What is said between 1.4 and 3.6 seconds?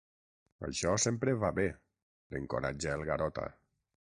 va bé—l'encoratja el Garota.